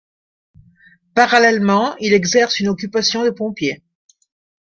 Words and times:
Parallèlement, 1.13 1.95
il 1.97 2.13
exerce 2.13 2.59
une 2.59 2.69
occupation 2.69 3.23
de 3.23 3.29
pompier. 3.29 3.83